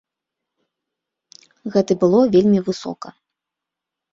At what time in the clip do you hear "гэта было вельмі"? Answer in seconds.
1.75-2.59